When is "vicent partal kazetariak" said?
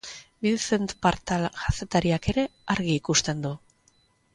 0.45-2.29